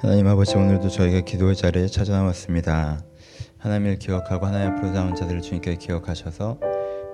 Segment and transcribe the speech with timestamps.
[0.00, 3.02] 하나님 아버지 오늘도 저희가 기도의 자리에 찾아나왔습니다.
[3.58, 6.58] 하나님을 기억하고 하나님 앞으로 나온 자들을 주님께 기억하셔서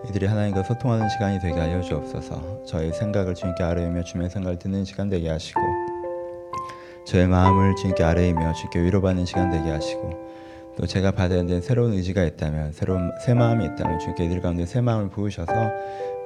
[0.09, 2.65] 이들이 하나님과 소통하는 시간이 되게 하여 주옵소서.
[2.67, 5.61] 저의 생각을 주님께 아뢰며 주님의 생각을 듣는 시간 되게 하시고
[7.07, 10.35] 저의 마음을 주님께 아뢰며 주님께 위로받는 시간 되게 하시고
[10.77, 14.83] 또 제가 받아야 되는 새로운 의지가 있다면 새로운 새 마음이 있다면 주님께 이들 가운데 새
[14.83, 15.53] 마음을 부으셔서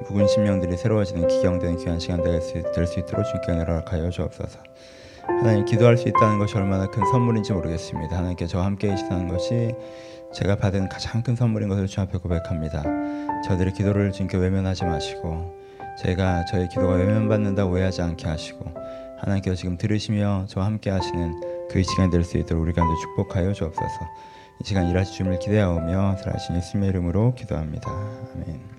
[0.08, 4.58] 묵은 심령들이 새로워지는 기경되는 귀한 시간 될 수 있도록 주님께 허락하여 주옵소서.
[5.28, 8.16] 하나님 기도할 수 있다는 것이 얼마나 큰 선물인지 모르겠습니다.
[8.16, 9.74] 하나님께 저와 함께 계시다는 것이
[10.34, 12.82] 제가 받은 가장 큰 선물인 것을 주 앞에 고백합니다.
[13.46, 15.54] 저들의 기도를 주님께 외면하지 마시고
[16.02, 18.72] 제가 저의 기도가 외면받는다 오해하지 않게 하시고
[19.20, 21.40] 하나님께서 지금 들으시며 저와 함께 하시는
[21.70, 23.86] 그 시간이 될 수 있도록 우리 가운데 축복하여 주옵소서.
[24.60, 27.90] 이 시간 일하실 주님을 기대하오며 살아신 예수님의 이름으로 기도합니다.
[27.90, 28.77] 아멘.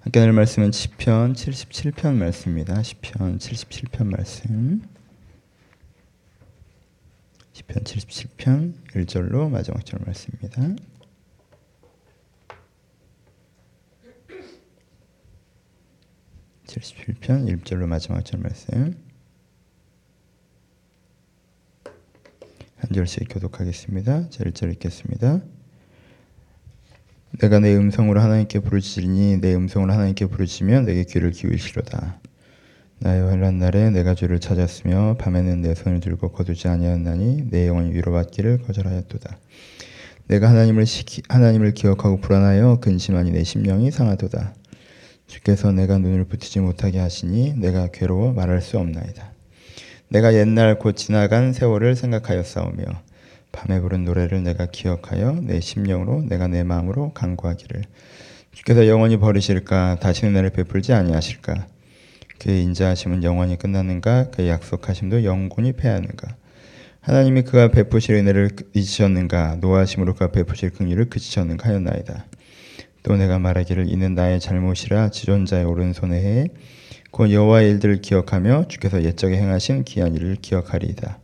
[0.00, 2.82] 함께 할 말씀은 시편 77편 말씀입니다.
[2.82, 4.82] 시편 77편 말씀.
[7.52, 10.62] 시편 77편 1절로 마지막 절 말씀입니다.
[16.66, 18.94] (77편) 1절로 마지막 절 말씀
[22.76, 24.30] 한 절씩 교독하겠습니다.
[24.30, 25.57] 자 1절 읽겠습니다.
[27.32, 32.20] 내가 내 음성으로 하나님께 부르짖으니 내 음성으로 하나님께 부르짖으면 내게 귀를 기울이시로다.
[33.00, 38.58] 나의 환란 날에 내가 주를 찾았으며 밤에는 내 손을 들고 거두지 아니하였나니 내 영혼이 위로받기를
[38.58, 39.38] 거절하였도다.
[40.26, 44.54] 내가 하나님을 시키, 하나님을 기억하고 불안하여 근심하니 내 심령이 상하도다.
[45.26, 49.32] 주께서 내가 눈을 붙이지 못하게 하시니 내가 괴로워 말할 수 없나이다.
[50.08, 52.84] 내가 옛날 곧 지나간 세월을 생각하였사오며
[53.52, 57.82] 밤에 부른 노래를 내가 기억하여 내 심령으로 내가 내 마음으로 간구하기를.
[58.52, 59.98] 주께서 영원히 버리실까?
[60.00, 61.66] 다시는 나를 베풀지 아니하실까?
[62.38, 64.30] 그의 인자하심은 영원히 끝나는가?
[64.30, 66.36] 그의 약속하심도 영원히 패하는가?
[67.00, 69.56] 하나님이 그가 베푸실 은혜를 잊으셨는가?
[69.60, 71.68] 노하심으로 그가 베푸실 긍휼을 그치셨는가?
[71.68, 72.26] 하였나이다.
[73.02, 76.48] 또 내가 말하기를 이는 나의 잘못이라 지존자의 오른손에
[77.10, 81.18] 해곧 여호와의 일들을 기억하며 주께서 옛적에 행하신 귀한 일을 기억하리이다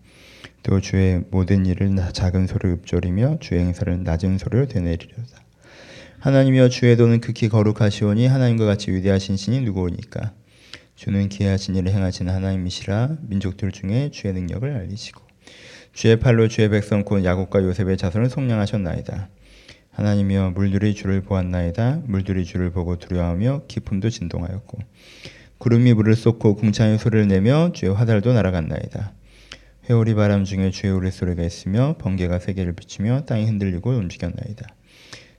[0.65, 5.45] 또 주의 모든 일을 작은 소리로 읊조리며 주의 행사를 낮은 소리로 되뇌리려다.
[6.21, 10.33] 하나님이여 주의 도는 극히 거룩하시오니 하나님과 같이 위대하신 신이 누구오니까
[10.97, 15.21] 주는 기하신 일을 행하신 하나님이시라 민족들 중에 주의 능력을 알리시고
[15.93, 19.29] 주의 팔로 주의 백성 곧 야곱과 요셉의 자손을 속량하셨나이다.
[19.91, 22.05] 하나님이여 물들이 주를 보았나이다.
[22.07, 24.79] 물들이 주를 보고 두려워하며 기품도 진동하였고
[25.59, 29.13] 구름이 물을 쏟고 궁창의 소리를 내며 주의 화살도 날아갔나이다.
[29.89, 34.67] 회오리 바람 중에 주의 우레소리가 있으며 번개가 세계를 비추며 땅이 흔들리고 움직였나이다.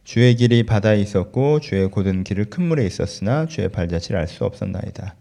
[0.04, 5.16] 주의 길이 바다에 있었고 주의 곧은 길을 큰 물에 있었으나 주의 발자취를 알 수 없었나이다.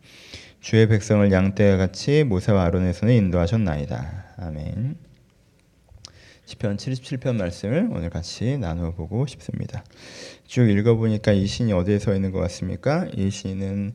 [0.61, 4.35] 주의 백성을 양떼와 같이 모세와 아론의 손에 인도하셨나이다.
[4.37, 4.97] 아멘.
[6.45, 9.85] 시편 77편 말씀을 오늘 같이 나누어 보고 싶습니다.
[10.47, 13.09] 쭉 읽어 보니까 이 신이 어디에 서 있는 것 같습니까?
[13.17, 13.95] 이 신은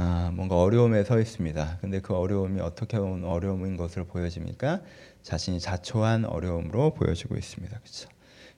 [0.00, 1.78] 아, 뭔가 어려움에 서 있습니다.
[1.80, 4.80] 근데 그 어려움이 어떻게 온 어려움인 것으로 보여집니까?
[5.24, 7.76] 자신이 자초한 어려움으로 보여지고 있습니다.
[7.76, 8.08] 그렇죠?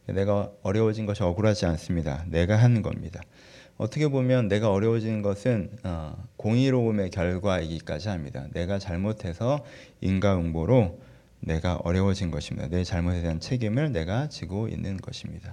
[0.05, 2.27] 내가 어려워진 것이 억울하지 않습니다.
[2.29, 3.23] 내가 한 겁니다.
[3.79, 8.47] 어떻게 보면 내가 어려워진 것은 어, 공의로움의 결과이기까지 합니다.
[8.53, 9.65] 내가 잘못해서
[10.03, 11.01] 인과응보로
[11.41, 12.69] 내가 어려워진 것입니다.
[12.69, 15.51] 내 잘못에 대한 책임을 내가 지고 있는 것입니다.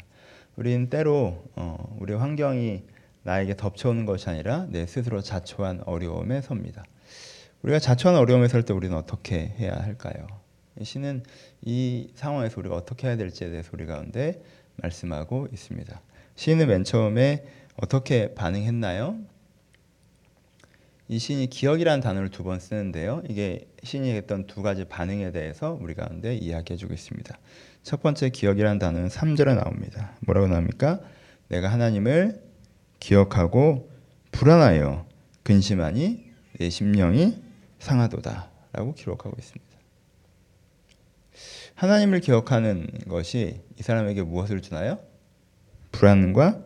[0.58, 2.84] 우리는 때로 어, 우리 환경이
[3.28, 6.86] 나에게 덮쳐오는 것이 아니라 내 스스로 자초한 어려움에 섭니다.
[7.62, 10.28] 우리가 자초한 어려움에 설 때 우리는 어떻게 해야 할까요?
[10.82, 11.24] 시는
[11.62, 14.42] 이 상황에서 우리가 어떻게 해야 될지에 대해서 우리 가운데
[14.78, 16.02] 말씀하고 있습니다.
[16.38, 17.44] 시인은 맨 처음에
[17.76, 19.20] 어떻게 반응했나요?
[21.10, 23.24] 이 시인이 기억이라는 단어를 두 번 쓰는데요.
[23.28, 27.38] 이게 시인이 했던 두 가지 반응에 대해서 우리 가운데 이야기해주고 있습니다.
[27.84, 30.16] 첫 번째 기억이라는 단어는 3절에 나옵니다.
[30.22, 31.02] 뭐라고 나옵니까?
[31.50, 32.47] 내가 하나님을
[33.08, 33.90] 기억하고
[34.34, 35.08] 불안하여
[35.44, 36.26] 근심하니
[36.60, 37.42] 내 심령이
[37.80, 39.78] 상하도다라고 기록하고 있습니다.
[41.76, 45.00] 하나님을 기억하는 것이 이 사람에게 무엇을 주나요?
[45.94, 46.62] 불안과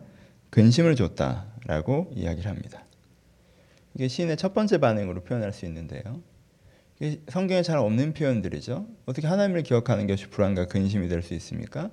[0.50, 2.84] 근심을 줬다라고 이야기를 합니다.
[3.94, 6.20] 이게 시인의 첫 번째 반응으로 표현할 수 있는데요.
[7.28, 8.88] 성경에 잘 없는 표현들이죠.
[9.06, 11.92] 어떻게 하나님을 기억하는 것이 불안과 근심이 될 수 있습니까?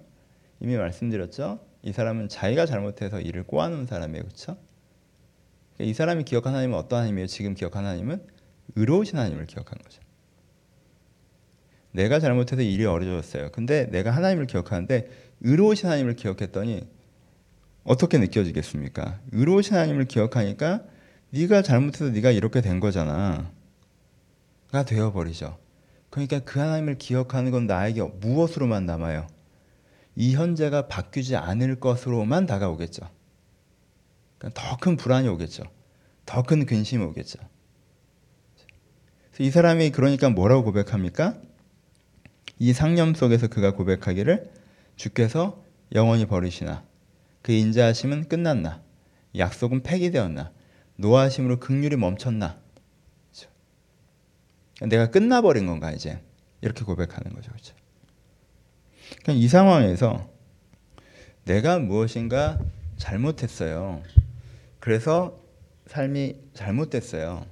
[0.59, 1.68] 이미 말씀드렸죠.
[1.83, 4.23] 이 사람은 자기가 잘못해서 일을 꼬아놓은 사람이에요.
[4.23, 4.57] 그렇죠?
[5.79, 7.27] 이 사람이 기억한 하나님은 어떤 하나님이에요?
[7.27, 8.21] 지금 기억한 하나님은
[8.75, 10.01] 의로우신 하나님을 기억한 거죠.
[11.91, 13.51] 내가 잘못해서 일이 어려졌어요.
[13.51, 15.09] 근데 내가 하나님을 기억하는데
[15.41, 16.87] 의로우신 하나님을 기억했더니
[17.83, 19.19] 어떻게 느껴지겠습니까?
[19.31, 20.83] 의로우신 하나님을 기억하니까
[21.31, 23.51] 네가 잘못해서 네가 이렇게 된 거잖아.
[24.71, 25.57] 가 되어 버리죠.
[26.09, 29.27] 그러니까 그 하나님을 기억하는 건 나에게 무엇으로만 남아요?
[30.19, 33.09] 이 현재가 바뀌지 않을 것으로만 다가오겠죠.
[34.37, 35.63] 그러니까 더 큰 불안이 오겠죠.
[36.25, 37.39] 더 큰 근심이 오겠죠.
[39.39, 41.39] 이 사람이 그러니까 뭐라고 고백합니까?
[42.59, 44.51] 이 상념 속에서 그가 고백하기를
[44.97, 45.63] 주께서
[45.95, 46.83] 영원히 버리시나
[47.41, 48.83] 그 인자하심은 끝났나
[49.37, 50.51] 약속은 폐기되었나
[50.97, 52.59] 노하심으로 극률이 멈췄나
[53.31, 53.49] 그렇죠?
[54.89, 56.21] 내가 끝나버린 건가 이제
[56.59, 57.78] 이렇게 고백하는 거죠 그렇죠?
[59.09, 60.29] 그러니까 이 상황에서
[61.45, 62.59] 내가 무엇인가
[62.97, 64.03] 잘못했어요
[64.79, 65.39] 그래서
[65.87, 67.45] 삶이 잘못됐어요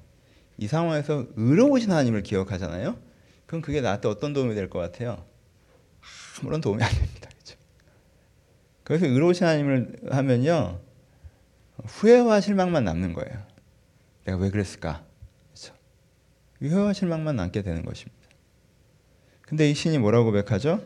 [0.57, 2.97] 이 상황에서 의로우신 하나님을 기억하잖아요
[3.45, 5.23] 그럼 그게 나한테 어떤 도움이 될 것 같아요?
[6.39, 7.29] 아무런 도움이 안 됩니다.
[8.83, 10.79] 그래서 의로우신 하나님을 하면요.
[11.83, 13.43] 후회와 실망만 남는 거예요.
[14.25, 15.03] 내가 왜 그랬을까?
[15.53, 15.73] 그렇죠?
[16.59, 18.17] 후회와 실망만 남게 되는 것입니다.
[19.41, 20.81] 근데 이 신이 뭐라고 고백하죠?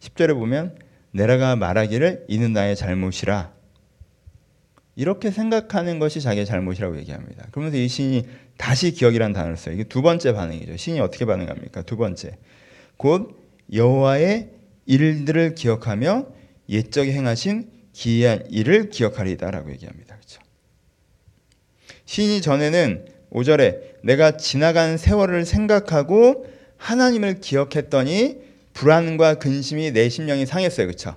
[0.00, 0.78] 10절에 보면
[1.12, 3.52] 내가 말하기를 이는 나의 잘못이라
[4.96, 7.46] 이렇게 생각하는 것이 자기의 잘못이라고 얘기합니다.
[7.50, 8.26] 그러면서 이 신이
[8.56, 9.74] 다시 기억이라는 단어를 써요.
[9.74, 10.76] 이게 두 번째 반응이죠.
[10.76, 11.82] 신이 어떻게 반응합니까?
[11.82, 12.38] 두 번째.
[12.96, 13.38] 곧
[13.72, 14.50] 여호와의
[14.86, 16.26] 일들을 기억하며
[16.70, 20.16] 옛적에 행하신 기이한 일을 기억하리다라고 얘기합니다.
[20.16, 20.40] 그렇죠?
[22.06, 26.46] 신이 전에는 5절에 내가 지나간 세월을 생각하고
[26.78, 28.45] 하나님을 기억했더니
[28.76, 30.86] 불안과 근심이 내 심령이 상했어요.
[30.86, 31.16] 그렇죠?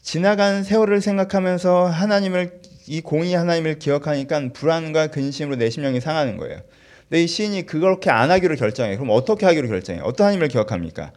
[0.00, 6.60] 지나간 세월을 생각하면서 하나님을 이 공의 하나님을 기억하니까 불안과 근심으로 내 심령이 상하는 거예요.
[7.08, 8.96] 근데 이 시인이 그렇게 안 하기로 결정해요.
[8.96, 10.04] 그럼 어떻게 하기로 결정해요?
[10.04, 11.12] 어떤 하나님을 기억합니까?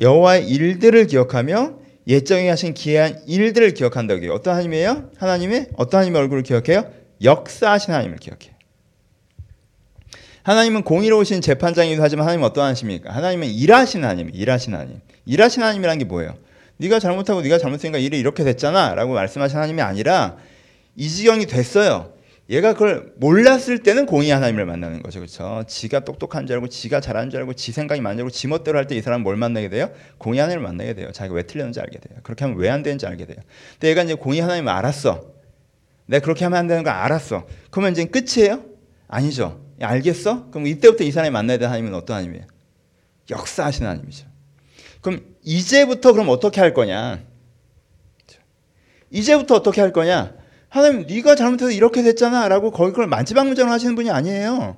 [0.00, 4.32] 여호와의 일들을 기억하며 예정에 하신 기이한 일들을 기억한다고 해요.
[4.34, 5.10] 어떤 하나님이에요?
[5.18, 6.90] 하나님의 어떤 하나님의 얼굴을 기억해요?
[7.22, 8.53] 역사하신 하나님을 기억해요.
[10.44, 13.10] 하나님은 공의로우신 재판장이기도 하지만 하나님은 어떤 하나님입니까?
[13.12, 15.00] 하나님은 일하시는 하나님, 일하시는 하나님.
[15.24, 16.34] 일하시는 하나님이란 게 뭐예요?
[16.76, 20.36] 네가 잘못하고 네가 잘못했으니까 일이 이렇게 됐잖아라고 말씀하신 하나님이 아니라
[20.96, 22.12] 이 지경이 됐어요.
[22.50, 25.18] 얘가 그걸 몰랐을 때는 공의 하나님을 만나는 거죠.
[25.20, 25.64] 그렇죠?
[25.66, 28.76] 지가 똑똑한 줄 알고 지가 잘하는 줄 알고 지 생각이 많은 줄 알고 지 멋대로
[28.76, 29.90] 할 때 이 사람 뭘 만나게 돼요?
[30.18, 31.10] 공의 하나님을 만나게 돼요.
[31.10, 32.18] 자기가 왜 틀렸는지 알게 돼요.
[32.22, 33.38] 그렇게 하면 왜 안 되는지 알게 돼요.
[33.74, 35.22] 근데 얘가 이제 공의 하나님을 알았어.
[36.04, 37.46] 내가 그렇게 하면 안 되는 걸 알았어.
[37.70, 38.60] 그러면 이제 끝이에요?
[39.08, 39.63] 아니죠.
[39.80, 40.50] 알겠어?
[40.50, 42.46] 그럼 이때부터 이 사람이 만나야 되는 하나님은 어떤 하나님이에요?
[43.30, 44.26] 역사하시는 하나님이죠.
[45.00, 47.22] 그럼 이제부터 그럼 어떻게 할 거냐?
[49.10, 50.34] 이제부터 어떻게 할 거냐?
[50.68, 54.76] 하나님 네가 잘못해서 이렇게 됐잖아라고 거기 그걸 만지방문장을 하시는 분이 아니에요.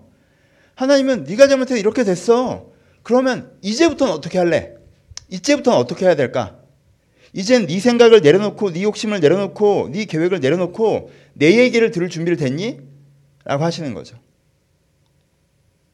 [0.75, 2.66] 하나님은 네가 잘못해서 이렇게 됐어.
[3.02, 4.75] 그러면 이제부터는 어떻게 할래?
[5.31, 6.58] 이제부터는 어떻게 해야 될까?
[7.32, 12.81] 이젠 네 생각을 내려놓고 네 욕심을 내려놓고 네 계획을 내려놓고 내 얘기를 들을 준비를 됐니?
[13.44, 14.19] 라고 하시는 거죠.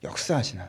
[0.02, 0.68] 역사하시나.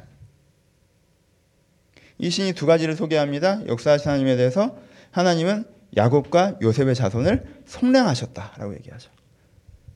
[2.20, 3.66] 이 신이 두 가지를 소개합니다.
[3.68, 4.78] 역사하신 하나님에 대해서
[5.12, 5.66] 하나님은
[5.98, 9.12] 야곱과 요셉의 자손을 속량하셨다라고 얘기하죠.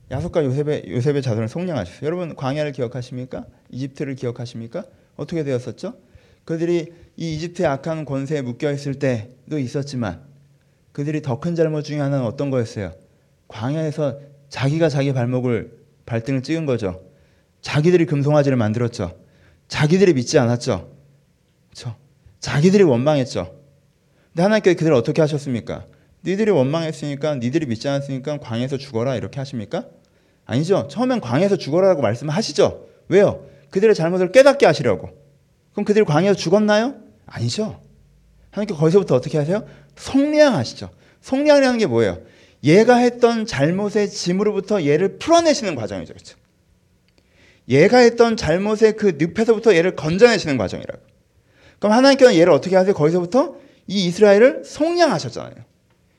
[0.10, 2.06] 야곱과 요셉의 요셉의 자손을 속량하셨어요.
[2.06, 3.45] 여러분 광야를 기억하십니까?
[3.69, 4.86] 이집트를 기억하십니까?
[5.16, 5.95] 어떻게 되었었죠?
[6.45, 10.22] 그들이 이 이집트의 악한 권세에 묶여 있을 때도 있었지만
[10.94, 12.94] 그들이 더 큰 잘못 중에 하나는 어떤 거였어요?
[13.48, 14.19] 광야에서
[14.50, 17.01] 자기가 자기 발목을 발등을 찍은 거죠.
[17.62, 19.17] 자기들이 금송아지를 만들었죠.
[19.67, 20.89] 자기들이 믿지 않았죠.
[21.69, 21.95] 그렇죠?
[22.39, 23.55] 자기들이 원망했죠.
[24.33, 25.86] 근데 하나님께서 그들을 어떻게 하셨습니까?
[26.25, 29.86] 니들이 원망했으니까 니들이 믿지 않았으니까 광에서 죽어라 이렇게 하십니까?
[30.45, 30.88] 아니죠.
[30.89, 32.88] 처음엔 광에서 죽어라라고 말씀하시죠.
[33.09, 33.45] 왜요?
[33.69, 35.09] 그들의 잘못을 깨닫게 하시려고.
[35.74, 36.95] 그럼 그들이 광에서 죽었나요?
[37.25, 37.81] 아니죠.
[38.51, 39.65] 하나님께 거기서부터 어떻게 하세요?
[39.95, 40.89] 성량하시죠.
[41.21, 42.19] 성량이라는 게 뭐예요?
[42.63, 46.13] 얘가 했던 잘못의 짐으로부터 얘를 풀어내시는 과정이죠.
[46.13, 46.38] 그렇죠?
[47.69, 51.01] 얘가 했던 잘못의 그 늪에서부터 얘를 건져내시는 과정이라고.
[51.79, 52.93] 그럼 하나님께서 얘를 어떻게 하세요?
[52.93, 53.55] 거기서부터
[53.88, 55.55] 이 이스라엘을 속량하셨잖아요.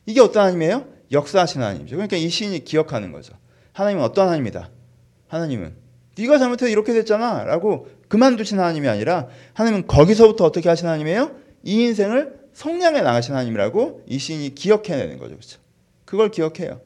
[0.06, 0.86] 이게 어떤 하나님이에요?
[1.12, 1.96] 역사하신 하나님이죠.
[1.96, 3.34] 그러니까 이 시인이 기억하는 거죠.
[3.72, 4.70] 하나님은 어떤 하나님이다?
[5.28, 5.74] 하나님은
[6.18, 11.36] 네가 잘못해서 이렇게 됐잖아 라고 그만두신 하나님이 아니라 하나님은 거기서부터 어떻게 하신 하나님이에요?
[11.62, 15.36] 이 인생을 성량해 나가신 하나님이라고 이 시인이 기억해내는 거죠.
[15.36, 15.58] 그렇죠?
[16.04, 16.80] 그걸 기억해요.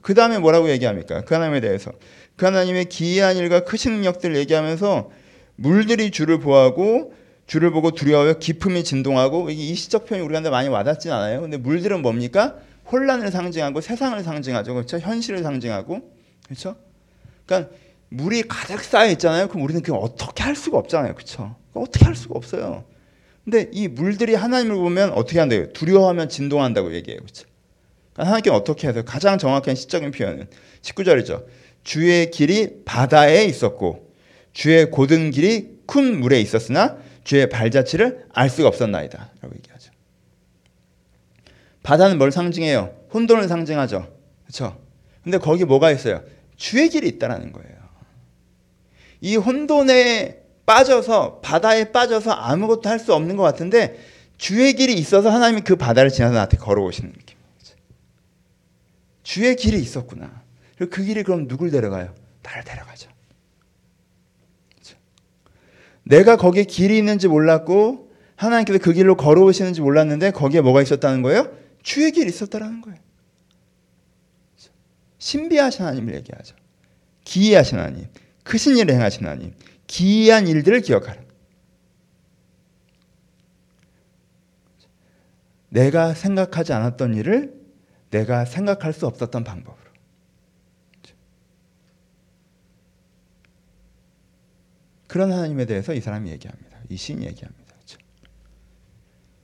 [0.00, 1.22] 그 다음에 뭐라고 얘기합니까?
[1.24, 1.92] 그 하나님에 대해서.
[2.36, 5.10] 그 하나님의 기이한 일과 크신 능력들을 얘기하면서
[5.56, 7.14] 물들이 주를 보하고
[7.46, 11.40] 주를 보고 두려워하여 기품이 진동하고 이 시적 표현이 우리한테 많이 와닿진 않아요.
[11.42, 12.56] 근데 물들은 뭡니까?
[12.90, 14.74] 혼란을 상징하고 세상을 상징하죠.
[14.74, 14.98] 그렇죠?
[14.98, 16.10] 현실을 상징하고
[16.44, 16.76] 그렇죠?
[17.46, 17.70] 그러니까
[18.08, 19.48] 물이 가득 쌓여 있잖아요.
[19.48, 21.14] 그럼 우리는 그냥 어떻게 할 수가 없잖아요.
[21.14, 21.56] 그렇죠?
[21.74, 22.84] 어떻게 할 수가 없어요.
[23.44, 25.72] 근데 이 물들이 하나님을 보면 어떻게 한대요?
[25.72, 27.20] 두려워하면 진동한다고 얘기해요.
[27.20, 27.46] 그렇죠?
[28.12, 30.48] 그러니까 하나님께 어떻게 해서 가장 정확한 시적인 표현은
[30.82, 31.44] 19절이죠.
[31.84, 34.12] 주의 길이 바다에 있었고
[34.52, 39.30] 주의 고든 길이 큰 물에 있었으나 주의 발자취를 알 수가 없었나이다.
[39.40, 39.92] 라고 얘기하죠.
[41.82, 42.94] 바다는 뭘 상징해요?
[43.12, 44.08] 혼돈을 상징하죠.
[44.44, 44.80] 그렇죠?
[45.22, 46.22] 근데 거기 뭐가 있어요?
[46.56, 47.72] 주의 길이 있다라는 거예요.
[49.20, 53.98] 이 혼돈에 빠져서 바다에 빠져서 아무것도 할 수 없는 것 같은데
[54.38, 57.36] 주의 길이 있어서 하나님이 그 바다를 지나서 나한테 걸어오시는 느낌.
[59.22, 60.42] 주의 길이 있었구나.
[60.78, 62.14] 그 길이 그럼 누굴 데려가요?
[62.42, 63.10] 나를 데려가죠.
[64.70, 64.96] 그렇죠?
[66.04, 71.56] 내가 거기에 길이 있는지 몰랐고 하나님께서 그 길로 걸어오시는지 몰랐는데 거기에 뭐가 있었다는 거예요?
[71.82, 72.98] 주의 길이 있었다라는 거예요.
[74.54, 74.72] 그렇죠?
[75.18, 76.56] 신비하신 하나님을 얘기하죠.
[77.24, 78.06] 기이하신 하나님,
[78.42, 79.54] 크신 일을 행하신 하나님,
[79.86, 81.22] 기이한 일들을 기억하라.
[85.68, 87.54] 내가 생각하지 않았던 일을
[88.10, 89.82] 내가 생각할 수 없었던 방법으로.
[95.12, 96.78] 그런 하나님에 대해서 이 사람이 얘기합니다.
[96.88, 97.74] 이 신이 얘기합니다.
[97.74, 97.98] 그렇죠?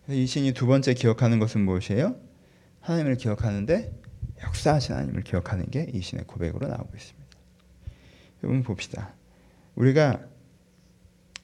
[0.08, 2.18] 이 신이 두 번째 기억하는 것은 무엇이에요?
[2.80, 3.92] 하나님을 기억하는데
[4.42, 7.28] 역사하신 하나님을 기억하는 게 이 신의 고백으로 나오고 있습니다.
[8.44, 9.12] 여러분 봅시다.
[9.74, 10.24] 우리가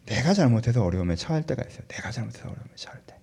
[0.07, 1.87] 내가 잘못해서 어려움에 처할 때가 있어요.
[1.89, 3.19] 내가 잘못해서 어려움에 처할 때.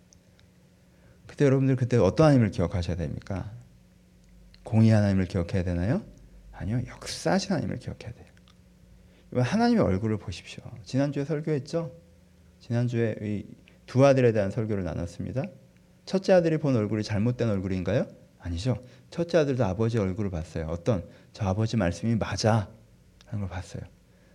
[1.25, 3.51] 그때 여러분들 그때 어떤 하나님을 기억하셔야 됩니까?
[4.63, 6.05] 공의 하나님을 기억해야 되나요?
[6.51, 6.83] 아니요.
[6.85, 8.30] 역사하신 하나님을 기억해야 돼요.
[9.33, 10.63] 하나님의 얼굴을 보십시오.
[10.83, 11.91] 지난주에 설교했죠?
[12.59, 13.43] 지난주에
[13.85, 15.43] 두 아들에 대한 설교를 나눴습니다.
[16.05, 18.07] 첫째 아들이 본 얼굴이 잘못된 얼굴인가요?
[18.39, 18.83] 아니죠.
[19.09, 20.67] 첫째 아들도 아버지 얼굴을 봤어요.
[20.67, 22.69] 어떤 저 아버지 말씀이 맞아
[23.27, 23.83] 하는 걸 봤어요.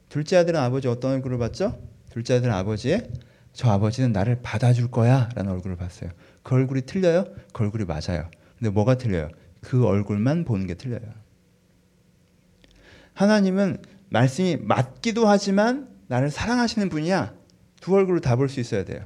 [0.09, 1.79] 둘째 아들은 아버지 어떤 얼굴을 봤죠?
[2.11, 3.11] 둘째 아들은 아버지의
[3.53, 6.11] 저 아버지는 나를 받아줄 거야 라는 얼굴을 봤어요.
[6.43, 7.25] 그 얼굴이 틀려요?
[7.53, 8.31] 그 얼굴이 맞아요.
[8.59, 9.29] 근데 뭐가 틀려요?
[9.61, 11.01] 그 얼굴만 보는 게 틀려요.
[13.15, 13.79] 하나님은
[14.11, 17.35] 말씀이 맞기도 하지만 나를 사랑하시는 분이야.
[17.81, 19.01] 두 얼굴을 다 볼 수 있어야 돼요.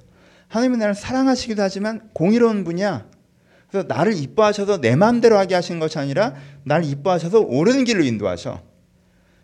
[0.48, 3.06] 하나님은 나를 사랑하시기도 하지만 공의로운 분이야.
[3.70, 8.60] 그래서 나를 이뻐하셔서 내 마음대로 하게 하시는 것이 아니라 나를 이뻐하셔서 옳은 길로 인도하셔.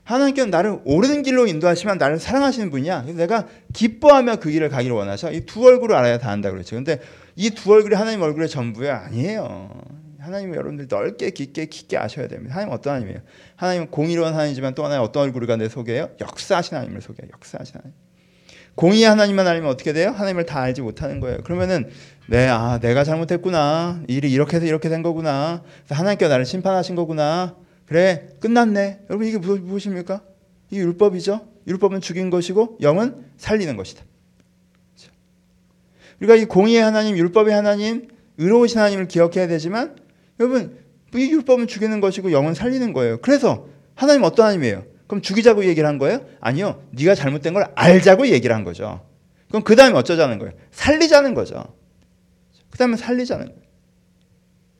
[0.02, 3.02] 하나님께서 나를 옳은 길로 인도하시면 나를 사랑하시는 분이야.
[3.02, 5.30] 그래서 내가 기뻐하며 그 길을 가기를 원하셔.
[5.32, 6.76] 이 두 얼굴을 알아야 다 안다 그랬죠.
[6.76, 7.00] 근데
[7.36, 9.70] 이 두 얼굴이 하나님 얼굴의 전부야 아니에요.
[10.26, 12.56] 하나님 여러분들 넓게 깊게 깊게 아셔야 됩니다.
[12.56, 13.20] 하나님 어떤 하나님이에요?
[13.54, 16.10] 하나님은 공의로운 하나님이지만 또 하나의 어떤 얼굴을 내 소개해요?
[16.20, 17.30] 역사하신 하나님을 소개해요.
[17.32, 17.94] 역사하신 하나님.
[18.74, 20.10] 공의 하나님만 알면 어떻게 돼요?
[20.10, 21.38] 하나님을 다 알지 못하는 거예요.
[21.44, 21.88] 그러면은
[22.26, 24.02] 네, 아, 내가 잘못했구나.
[24.08, 25.62] 일이 이렇게 해서 이렇게 된 거구나.
[25.88, 27.54] 하나님께서 나를 심판하신 거구나.
[27.86, 29.02] 그래, 끝났네.
[29.08, 30.22] 여러분 이게 무엇입니까?
[30.70, 31.46] 이 율법이죠.
[31.68, 34.02] 율법은 죽인 것이고 영은 살리는 것이다.
[34.96, 35.12] 그렇죠?
[36.18, 40.04] 우리가 이 공의의 하나님, 율법의 하나님, 의로우신 하나님을 기억해야 되지만
[40.40, 40.78] 여러분
[41.14, 43.20] 이 율법은 죽이는 것이고 영은 살리는 거예요.
[43.20, 44.84] 그래서 하나님 어떤 하나님이에요?
[45.06, 46.26] 그럼 죽이자고 얘기를 한 거예요?
[46.40, 46.82] 아니요.
[46.90, 49.06] 네가 잘못된 걸 알자고 얘기를 한 거죠.
[49.48, 50.52] 그럼 그 다음에 어쩌자는 거예요?
[50.72, 51.74] 살리자는 거죠.
[52.70, 53.60] 그 다음에 살리자는 거예요.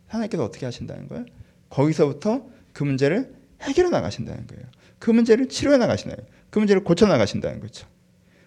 [0.09, 1.25] 하나님께서 어떻게 하신다는 거예요?
[1.71, 4.65] 거기서부터 그 문제를 해결해 나가신다는 거예요.
[4.99, 6.17] 그 문제를 치료해 거예요.
[6.51, 7.87] 그 문제를 고쳐 나가신다는 거죠.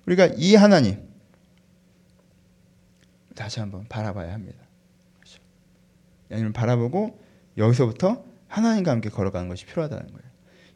[0.06, 1.08] 우리가 이 하나님
[3.36, 4.58] 다시 한번 바라봐야 합니다.
[6.30, 7.20] 하나님을 바라보고
[7.58, 10.30] 여기서부터 하나님과 함께 걸어가는 것이 필요하다는 거예요.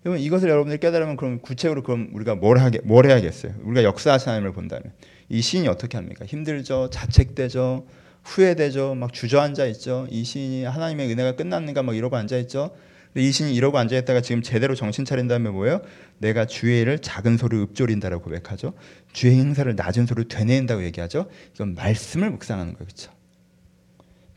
[0.05, 3.53] 여러분 이것을 여러분들이 깨달으면 그럼 구체적으로 그럼 우리가 뭘 하게 뭘 해야겠어요?
[3.63, 4.91] 우리가 역사하신 하나님을 본다면
[5.29, 6.25] 이 시인이 어떻게 합니까?
[6.25, 7.87] 힘들죠, 자책되죠,
[8.23, 10.07] 후회되죠, 막 주저앉아 있죠.
[10.09, 12.75] 이 시인이 하나님의 은혜가 끝났는가 막 이러고 앉아 있죠.
[13.15, 15.81] 이 시인이 이러고 앉아 있다가 지금 제대로 정신 차린 다음에 뭐예요?
[16.17, 18.73] 내가 주의 일을 작은 소리로 읊조린다라고 고백하죠.
[19.13, 21.29] 주의 행사를 낮은 소리로 되뇌인다고 얘기하죠.
[21.53, 23.11] 이건 말씀을 묵상하는 거예요, 그렇죠?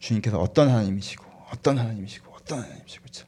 [0.06, 3.26] 주님께서 어떤 하나님이시고 어떤 하나님이시고 어떤 하나님이시고 그렇죠?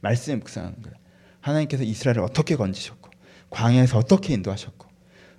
[0.00, 0.96] 말씀에 묵상하는 거예요.
[1.40, 3.10] 하나님께서 이스라엘을 어떻게 건지셨고
[3.50, 4.88] 광야에서 어떻게 인도하셨고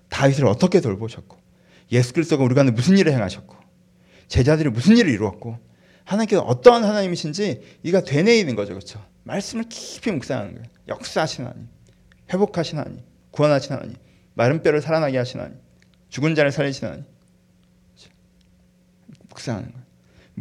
[0.09, 1.37] 다윗을 어떻게 돌보셨고
[1.93, 3.55] 예수 그리스도가 우리 가운데 무슨 일을 행하셨고
[4.27, 5.57] 제자들이 무슨 일을 이루었고
[6.03, 8.73] 하나님께서 어떠한 하나님이신지 이가 되뇌이는 거죠.
[8.73, 9.05] 그렇죠?
[9.23, 10.67] 말씀을 깊이 묵상하는 거예요.
[10.87, 11.69] 역사하신 하나님,
[12.33, 13.95] 회복하신 하나님, 구원하신 하나님,
[14.33, 15.59] 마른 뼈를 살아나게 하신 하나님,
[16.09, 17.05] 죽은 자를 살리신 하나님.
[17.93, 18.09] 그렇죠?
[19.29, 19.80] 묵상하는 거예요.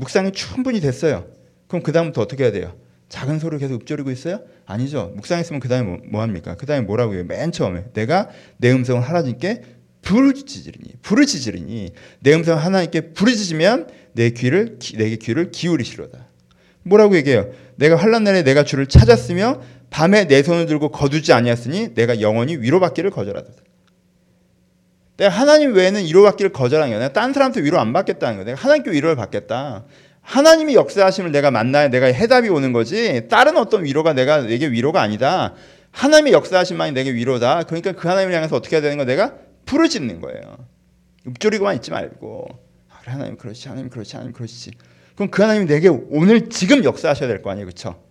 [0.00, 1.26] 묵상이 충분히 됐어요.
[1.68, 2.74] 그럼 그 다음부터 어떻게 해야 돼요?
[3.10, 4.40] 작은 소리를 계속 읊조리고 있어요?
[4.64, 5.12] 아니죠.
[5.16, 6.56] 묵상했으면 그 다음에 뭐, 뭐, 합니까?
[6.56, 7.24] 그 다음에 뭐라고 해요?
[7.26, 9.62] 맨 처음에 내가 내 음성을 하나님께
[10.02, 16.26] 부르짖으리니 부르짖으리니 내 음성을 하나님께 부르짖으면 내 귀를 내게 귀를 기울이시로다.
[16.82, 17.50] 뭐라고 얘기해요?
[17.76, 23.10] 내가 환란 날에 내가 주를 찾았으며 밤에 내 손을 들고 거두지 아니었으니 내가 영원히 위로받기를
[23.10, 23.50] 거절하다.
[25.20, 26.98] 내가 하나님 외에는 위로받기를 거절한 거야.
[26.98, 28.44] 내가 딴 사람한테 위로 안 받겠다는 거야.
[28.46, 29.84] 내가 하나님께 위로를 받겠다.
[30.22, 33.26] 하나님이 역사하심을 내가 만나야 내가 해답이 오는 거지.
[33.28, 35.52] 다른 어떤 위로가 내가 내게 위로가 아니다.
[35.90, 37.64] 하나님의 역사하심만이 내게 위로다.
[37.64, 39.34] 그러니까 그 하나님을 향해서 어떻게 해야 되는 거 내가
[39.66, 40.56] 부르짖는 거예요.
[41.26, 42.48] 읊조리고만 있지 말고
[42.88, 44.70] 아, 하나님 그렇지 하나님 그렇지 하나님 그렇지
[45.16, 48.02] 그럼 그 하나님 내게 오늘 지금 역사하셔야 될 거 아니에요 그렇죠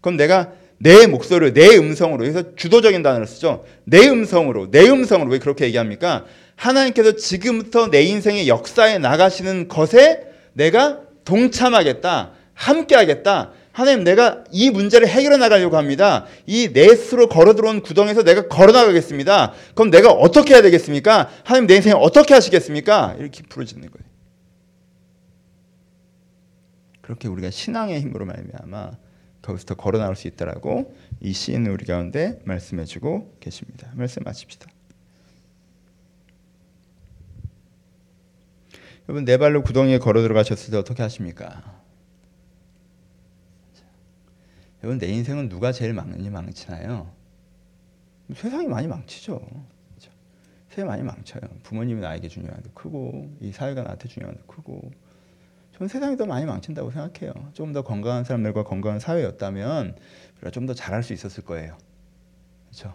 [0.00, 0.50] 그럼 내가
[0.82, 6.24] 내 목소리로 내 음성으로 여기서 주도적인 단어를 쓰죠 내 음성으로 내 음성으로 왜 그렇게 얘기합니까
[6.56, 15.36] 하나님께서 지금부터 내 인생의 역사에 나가시는 것에 내가 동참하겠다 함께하겠다 하나님 내가 이 문제를 해결해
[15.36, 16.26] 나가려고 합니다.
[16.44, 19.52] 이 내 스스로 걸어 들어온 구덩에서 내가 걸어 나가겠습니다.
[19.74, 21.30] 그럼 내가 어떻게 해야 되겠습니까?
[21.44, 23.14] 하나님 내 인생 어떻게 하시겠습니까?
[23.18, 24.04] 이렇게 부르짖는 거예요.
[27.00, 28.90] 그렇게 우리가 신앙의 힘으로 말미암아
[29.42, 33.90] 거기서 걸어 나올 수 있다라고 이 시인은 우리 가운데 말씀해 주고 계십니다.
[33.94, 34.70] 말씀 마칩시다.
[39.08, 41.80] 여러분 네 발로 구덩이에 걸어 들어가셨을 때 어떻게 하십니까?
[44.82, 47.12] 여러분 내 인생은 누가 제일 망니 망치나요?
[48.34, 49.40] 세상이 많이 망치죠.
[49.40, 50.12] 그렇죠?
[50.68, 51.42] 세상이 많이 망쳐요.
[51.64, 54.90] 부모님이 나에게 중요한 도 크고 이 사회가 나한테 중요한 도 크고
[55.80, 57.32] 저는 세상이 더 많이 망친다고 생각해요.
[57.54, 59.96] 좀더 건강한 사람들과 건강한 사회였다면
[60.36, 61.78] 우리가 좀 더 잘할 수 있었을 거예요.
[62.68, 62.94] 그렇죠?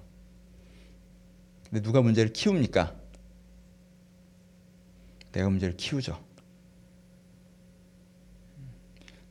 [1.68, 2.96] 근데 누가 문제를 키웁니까?
[5.32, 6.24] 내가 문제를 키우죠.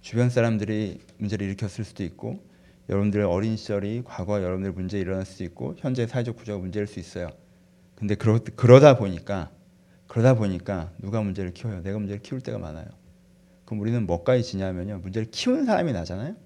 [0.01, 2.45] 주변 사람들이 문제를 일으켰을 수도 있고
[2.89, 7.29] 여러분들의 어린 시절이 과거 여러분들 문제 일어날 수도 있고 현재 사회적 구조가 문제일 수 있어요.
[7.95, 9.53] 근데 그러, 그러다 보니까
[10.09, 11.83] 그러다 보니까 누가 문제를 키워요?
[11.83, 13.04] 내가 문제를 키울 때가 많아요.
[13.65, 14.99] 그럼 우리는 뭐까지 지냐면요.
[14.99, 16.37] 문제를 키우는 사람이 나잖아요.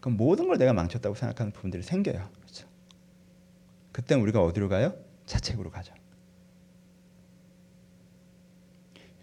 [0.00, 2.28] 그럼 모든 걸 내가 망쳤다고 생각하는 부분들이 생겨요.
[2.40, 2.68] 그렇죠?
[3.92, 4.94] 그때 우리가 어디로 가요?
[5.26, 5.94] 자책으로 가죠.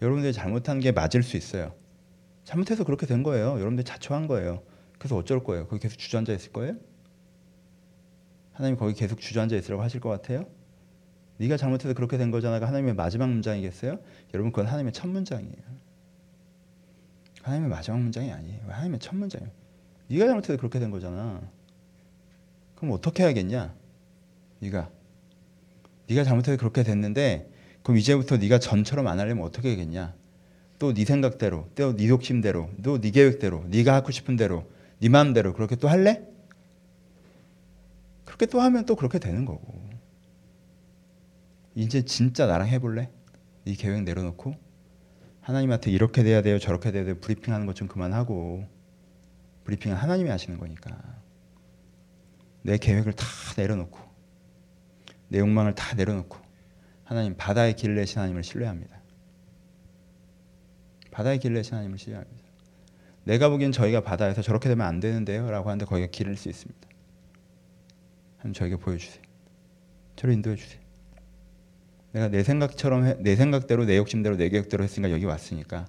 [0.00, 1.74] 여러분들이 잘못한 게 맞을 수 있어요.
[2.44, 3.52] 잘못해서 그렇게 된 거예요.
[3.52, 4.62] 여러분들 자초한 거예요.
[4.98, 5.66] 그래서 어쩔 거예요?
[5.68, 6.76] 거기 계속 주저앉아 있을 거예요?
[8.52, 10.46] 하나님 거기 계속 주저앉아 있으라고 하실 것 같아요?
[11.38, 13.98] 네가 잘못해서 그렇게 된 거잖아가 하나님의 마지막 문장이겠어요?
[14.34, 15.91] 여러분 그건 하나님의 첫 문장이에요.
[17.42, 18.60] 하나님의 마지막 문장이 아니에요.
[18.68, 19.52] 하나님의 첫 문장이에요.
[20.08, 21.40] 네가 잘못해서 그렇게 된 거잖아.
[22.76, 23.74] 그럼 어떻게 해야겠냐?
[24.60, 24.90] 네가
[26.08, 27.50] 네가 잘못해서 그렇게 됐는데
[27.82, 30.14] 그럼 이제부터 네가 전처럼 안 하려면 어떻게 해야겠냐?
[30.78, 35.52] 또 네 생각대로, 또 네 욕심대로, 또 네 계획대로, 네가 하고 싶은 대로, 네 마음대로
[35.52, 36.22] 그렇게 또 할래?
[38.24, 39.80] 그렇게 또 하면 또 그렇게 되는 거고.
[41.74, 43.10] 이제 진짜 나랑 해볼래?
[43.64, 44.54] 네 계획 내려놓고
[45.42, 47.16] 하나님한테 이렇게 돼야 돼요, 저렇게 돼야 돼요.
[47.20, 48.66] 브리핑하는 것 좀 그만하고
[49.64, 50.96] 브리핑은 하나님이 하시는 거니까
[52.62, 53.26] 내 계획을 다
[53.56, 53.98] 내려놓고
[55.28, 56.38] 내 욕망을 다 내려놓고
[57.04, 59.00] 하나님 바다의 길을 내신 하나님을 신뢰합니다.
[61.10, 62.42] 바다의 길을 내신 하나님을 신뢰합니다.
[63.24, 66.88] 내가 보기엔 저희가 바다에서 저렇게 되면 안 되는데요 라고 하는데 거기가 길을 수 있습니다.
[68.38, 69.22] 하나님 저에게 보여주세요.
[70.16, 70.81] 저를 인도해 주세요.
[72.12, 75.86] 내가 내 생각처럼 해, 내 생각대로 내 욕심대로 내 계획대로 했으니까 여기 왔으니까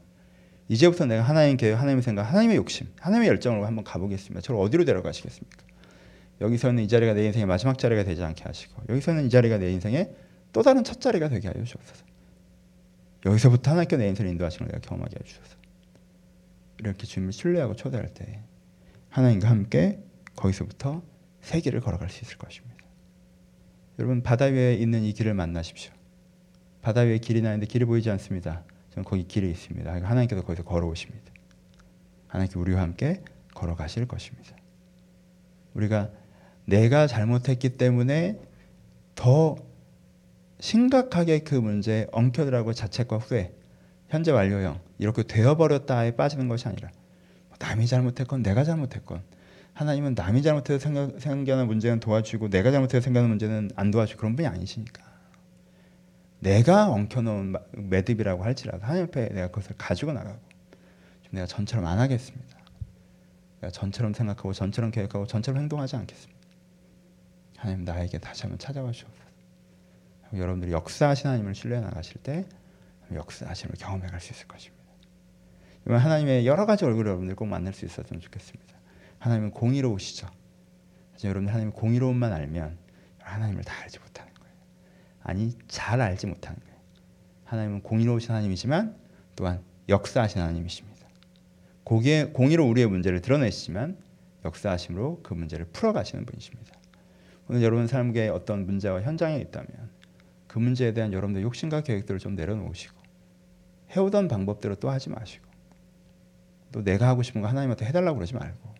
[0.69, 4.41] 이제부터 내가 하나님 계획, 하나님의 생각, 하나님의 욕심, 하나님의 열정으로 한번 가보겠습니다.
[4.41, 5.63] 저를 어디로 데려가시겠습니까?
[6.41, 10.15] 여기서는 이 자리가 내 인생의 마지막 자리가 되지 않게 하시고 여기서는 이 자리가 내 인생의
[10.51, 12.05] 또 다른 첫 자리가 되게 하여 주옵소서.
[13.25, 15.57] 여기서부터 하나님께 내 인생을 인도하시는 걸 경험하게 해주셔서
[16.79, 18.41] 이렇게 주님을 신뢰하고 초대할 때
[19.09, 19.99] 하나님과 함께
[20.35, 21.03] 거기서부터
[21.41, 22.75] 새 길을 걸어갈 수 있을 것입니다.
[23.99, 25.93] 여러분 바다 위에 있는 이 길을 만나십시오.
[26.83, 28.61] 바다 위에 길이 나는데 길이 보이지 않습니다.
[28.91, 29.89] 저는 거기 길이 있습니다.
[29.89, 31.31] 하나님께서 거기서 걸어오십니다.
[32.27, 33.23] 하나님께 우리와 함께
[33.55, 34.55] 걸어가실 것입니다.
[35.73, 36.09] 우리가
[36.65, 38.37] 내가 잘못했기 때문에
[39.15, 39.55] 더
[40.59, 43.53] 심각하게 그 문제에 엉켜들하고 자책과 후회,
[44.09, 46.89] 현재 완료형 이렇게 되어버렸다에 빠지는 것이 아니라
[47.47, 49.21] 뭐 남이 잘못했건 내가 잘못했건
[49.73, 54.47] 하나님은 남이 잘못해서 생겨, 생겨난 문제는 도와주고 내가 잘못해서 생겨난 문제는 안 도와주고 그런 분이
[54.47, 55.12] 아니시니까
[56.43, 60.39] 내가 엉켜놓은 매듭이라고 할지라도 하나님 앞에 내가 그것을 가지고 나가고
[61.21, 62.57] 좀 내가 전처럼 안 하겠습니다.
[63.61, 66.41] 내가 전처럼 생각하고 전처럼 계획하고 전처럼 행동하지 않겠습니다.
[67.57, 69.23] 하나님 나에게 다시 한번 찾아와 주옵소서.
[70.33, 72.45] 여러분들이 역사하신 하나님을 신뢰 나가실 때
[73.13, 74.83] 역사하심을 경험해 갈 수 있을 것입니다.
[75.85, 78.73] 이번 하나님의 여러 가지 얼굴을 여러분들 꼭 만날 수 있었으면 좋겠습니다.
[79.19, 80.27] 하나님은 공의로우시죠.
[81.23, 82.77] 여러분 하나님 공의로움만 알면
[83.19, 84.32] 하나님을 다 알지 못하는.
[85.23, 86.77] 아니 잘 알지 못하는 거예요.
[87.45, 88.95] 하나님은 공의로우신 하나님이지만
[89.35, 91.07] 또한 역사하신 하나님이십니다.
[91.83, 93.97] 고기에, 공의로 우리의 문제를 드러내시지만
[94.45, 96.73] 역사하심으로 그 문제를 풀어가시는 분이십니다.
[97.47, 99.89] 오늘 여러분 삶의 어떤 문제와 현장에 있다면
[100.47, 102.95] 그 문제에 대한 여러분들 욕심과 계획들을 좀 내려놓으시고
[103.91, 105.45] 해오던 방법대로 또 하지 마시고
[106.71, 108.73] 또 내가 하고 싶은 거 하나님한테 해달라고 그러지 말고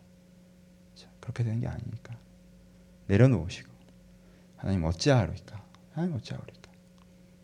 [1.20, 2.16] 그렇게 되는 게 아니니까
[3.06, 3.70] 내려놓으시고
[4.56, 5.63] 하나님 어찌하리까
[5.94, 6.70] 하나님 어찌하리까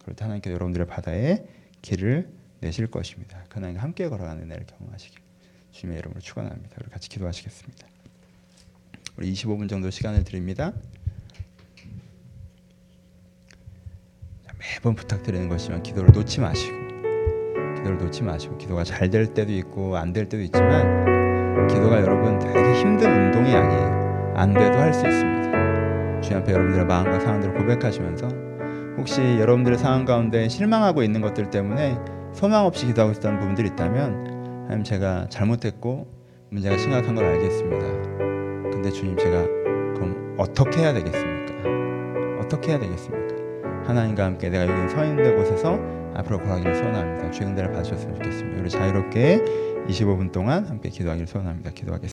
[0.00, 1.44] 그럴 때 하나님께 여러분들의 바다에
[1.82, 2.28] 길을
[2.60, 3.42] 내실 것입니다.
[3.48, 5.20] 그 하나님과 함께 걸어가는 은혜를 경험하시길
[5.72, 6.76] 주님의 이름으로 축원합니다.
[6.82, 7.86] 우리 같이 기도하시겠습니다.
[9.16, 10.72] 우리 25분 정도 시간을 드립니다.
[14.46, 16.76] 자, 매번 부탁드리는 것이지만 기도를 놓지 마시고
[17.76, 22.80] 기도를 놓지 마시고 기도가 잘 될 때도 있고 안 될 때도 있지만 기도가 여러분 되게
[22.80, 24.34] 힘든 운동이 아니에요.
[24.36, 25.49] 안 돼도 할 수 있습니다.
[26.20, 28.28] 주님 앞에 여러분들의 마음과 상황들을 고백하시면서
[28.96, 31.98] 혹시 여러분들의 상황 가운데 실망하고 있는 것들 때문에
[32.32, 36.06] 소망 없이 기도하고 있었던 부분들이 있다면 하나님 제가 잘못했고
[36.50, 37.86] 문제가 심각한 걸 알겠습니다.
[38.70, 39.42] 근데 주님 제가
[39.94, 41.54] 그럼 어떻게 해야 되겠습니까?
[42.40, 43.34] 어떻게 해야 되겠습니까?
[43.86, 45.78] 하나님과 함께 내가 여기 서 있는 곳에서
[46.14, 47.20] 앞으로 걸어가기를 소원합니다.
[47.46, 48.60] 은혜를 받으셨으면 좋겠습니다.
[48.60, 49.40] 우리 자유롭게
[49.88, 51.70] 25분 동안 함께 기도하기를 소원합니다.
[51.70, 52.08] 기도하겠습니다.